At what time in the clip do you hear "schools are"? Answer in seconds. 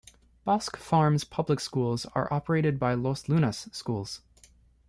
1.59-2.27